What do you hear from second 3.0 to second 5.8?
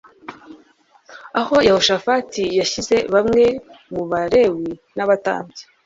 bamwe bAbalewi nabatambyi